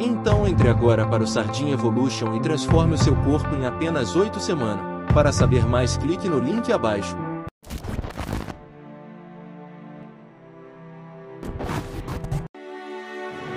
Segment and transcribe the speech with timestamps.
[0.00, 4.40] então entre agora para o Sardinha Evolution e transforme o seu corpo em apenas 8
[4.40, 4.80] semanas.
[5.12, 7.16] Para saber mais, clique no link abaixo.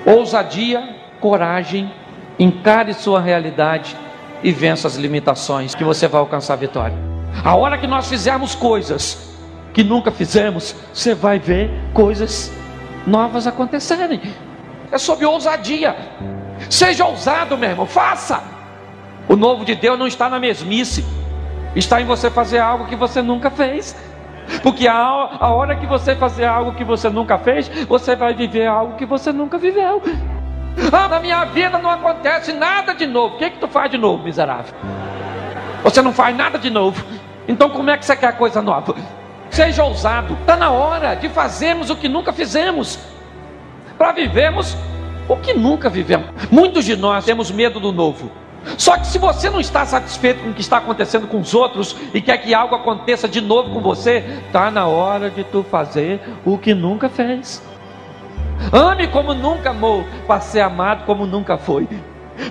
[0.05, 1.89] Ousadia, coragem,
[2.37, 3.95] encare sua realidade
[4.43, 6.97] e vença as limitações que você vai alcançar a vitória.
[7.43, 9.33] A hora que nós fizermos coisas
[9.73, 12.51] que nunca fizemos, você vai ver coisas
[13.07, 14.21] novas acontecerem.
[14.93, 15.95] É sobre ousadia.
[16.69, 18.43] Seja ousado, meu irmão, faça.
[19.27, 21.03] O novo de Deus não está na mesmice,
[21.75, 23.95] está em você fazer algo que você nunca fez.
[24.61, 28.67] Porque a, a hora que você fazer algo que você nunca fez, você vai viver
[28.67, 29.99] algo que você nunca viveu.
[30.91, 33.33] Ah, na minha vida não acontece nada de novo.
[33.35, 34.75] O que, que tu faz de novo, miserável?
[35.83, 37.03] Você não faz nada de novo.
[37.47, 38.93] Então como é que você quer coisa nova?
[39.49, 40.35] Seja ousado.
[40.35, 42.99] Está na hora de fazermos o que nunca fizemos.
[43.97, 44.75] Para vivermos
[45.27, 46.29] o que nunca vivemos.
[46.51, 48.31] Muitos de nós temos medo do novo.
[48.77, 51.95] Só que se você não está satisfeito com o que está acontecendo com os outros
[52.13, 56.21] e quer que algo aconteça de novo com você, está na hora de tu fazer
[56.45, 57.61] o que nunca fez.
[58.71, 61.87] Ame como nunca amou, para ser amado como nunca foi.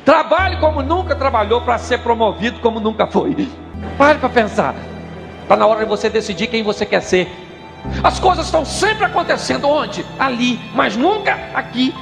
[0.05, 3.49] Trabalhe como nunca trabalhou, para ser promovido como nunca foi.
[3.97, 4.75] Pare para pensar.
[5.43, 7.29] Está na hora de você decidir quem você quer ser.
[8.03, 10.05] As coisas estão sempre acontecendo onde?
[10.19, 11.95] Ali, mas nunca aqui.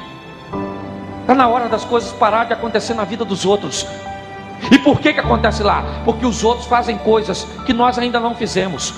[1.20, 3.87] Está na hora das coisas parar de acontecer na vida dos outros.
[4.70, 6.03] E por que, que acontece lá?
[6.05, 8.95] Porque os outros fazem coisas que nós ainda não fizemos.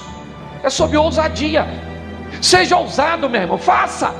[0.62, 1.66] É sobre ousadia.
[2.40, 4.14] Seja ousado, meu irmão, faça.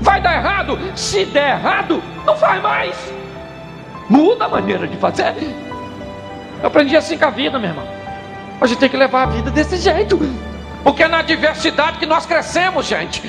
[0.00, 0.78] Vai dar errado?
[0.94, 2.96] Se der errado, não faz mais.
[4.08, 5.34] Muda a maneira de fazer.
[6.60, 7.86] Eu aprendi assim com a vida, meu irmão.
[8.60, 10.18] A gente tem que levar a vida desse jeito.
[10.86, 13.20] Porque é na adversidade que nós crescemos, gente.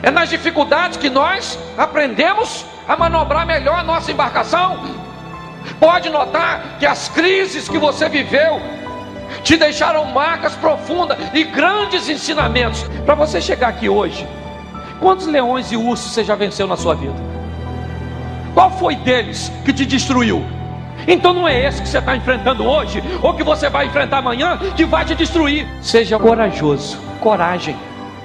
[0.00, 4.78] É nas dificuldades que nós aprendemos a manobrar melhor a nossa embarcação.
[5.80, 8.60] Pode notar que as crises que você viveu
[9.42, 12.84] te deixaram marcas profundas e grandes ensinamentos.
[13.04, 14.24] Para você chegar aqui hoje,
[15.00, 17.16] quantos leões e ursos você já venceu na sua vida?
[18.54, 20.55] Qual foi deles que te destruiu?
[21.06, 24.58] Então não é esse que você está enfrentando hoje, ou que você vai enfrentar amanhã,
[24.76, 25.66] que vai te destruir.
[25.80, 27.76] Seja corajoso, coragem.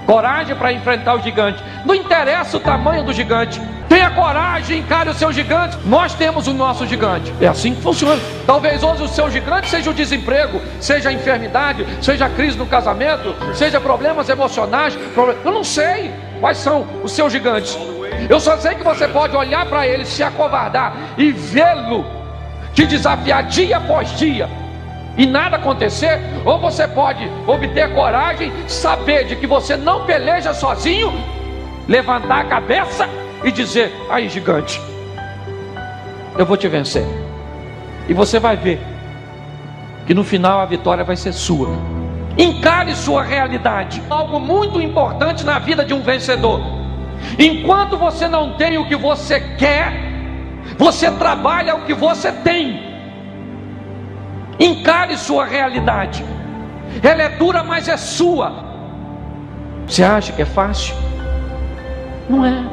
[0.06, 1.64] Coragem para enfrentar o gigante.
[1.86, 3.62] Não interessa o tamanho do gigante.
[3.88, 5.78] Tenha coragem, encare o seu gigante.
[5.86, 7.32] Nós temos o nosso gigante.
[7.40, 8.20] É assim que funciona.
[8.46, 12.66] Talvez hoje o seu gigante seja o desemprego, seja a enfermidade, seja a crise no
[12.66, 14.98] casamento, seja problemas emocionais.
[15.46, 17.78] Eu não sei quais são os seus gigantes.
[18.30, 22.21] Eu só sei que você pode olhar para ele, se acovardar e vê-lo
[22.74, 24.50] te desafiar dia após dia
[25.18, 31.12] e nada acontecer, ou você pode obter coragem, saber de que você não peleja sozinho,
[31.88, 33.10] levantar a cabeça
[33.44, 34.82] e dizer: aí, gigante,
[36.38, 37.06] eu vou te vencer.
[38.08, 38.82] E você vai ver
[40.08, 41.70] que no final a vitória vai ser sua.
[42.38, 46.62] Encare sua realidade, algo muito importante na vida de um vencedor.
[47.38, 50.11] Enquanto você não tem o que você quer,
[50.78, 52.92] você trabalha o que você tem.
[54.60, 56.24] Encare sua realidade.
[57.02, 58.72] Ela é dura, mas é sua.
[59.88, 60.96] Você acha que é fácil?
[62.30, 62.64] Não é.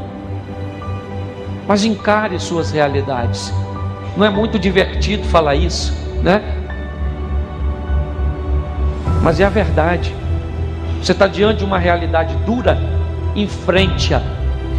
[1.66, 3.53] Mas encare suas realidades.
[4.16, 6.43] Não é muito divertido falar isso, né?
[9.22, 10.15] Mas é a verdade.
[11.03, 12.78] Você está diante de uma realidade dura,
[13.34, 14.20] enfrente-a.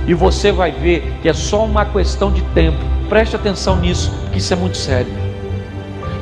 [0.07, 2.98] E você vai ver que é só uma questão de tempo.
[3.09, 5.29] Preste atenção nisso, que isso é muito sério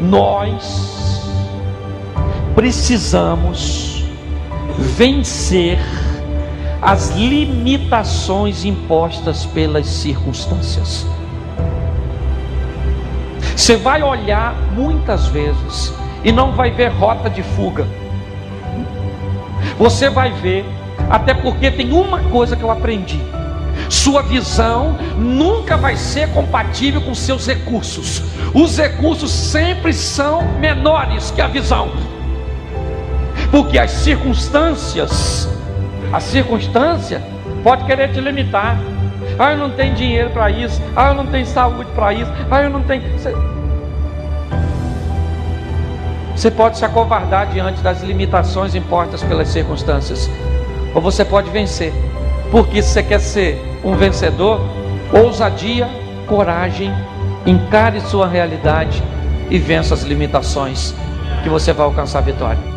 [0.02, 1.22] nós
[2.56, 4.04] precisamos
[4.78, 5.80] vencer
[6.82, 11.06] as limitações impostas pelas circunstâncias.
[13.56, 15.94] Você vai olhar muitas vezes
[16.24, 17.88] e não vai ver rota de fuga.
[19.80, 20.64] Você vai ver,
[21.10, 23.20] até porque tem uma coisa que eu aprendi:
[23.90, 28.22] sua visão nunca vai ser compatível com seus recursos.
[28.54, 31.92] Os recursos sempre são menores que a visão.
[33.52, 35.48] Porque as circunstâncias,
[36.12, 37.22] a circunstância
[37.64, 38.78] pode querer te limitar.
[39.40, 40.82] Ah, eu não tenho dinheiro para isso.
[40.96, 42.32] Ah, eu não tenho saúde para isso.
[42.50, 43.04] Ah, eu não tenho.
[43.18, 43.34] Você...
[46.38, 50.30] você pode se acovardar diante das limitações impostas pelas circunstâncias,
[50.94, 51.92] ou você pode vencer,
[52.52, 54.62] porque se você quer ser um vencedor,
[55.12, 55.88] ousadia,
[56.28, 56.92] coragem,
[57.46, 59.02] encare sua realidade
[59.50, 60.94] e vença as limitações,
[61.44, 62.77] que você vai alcançar a vitória.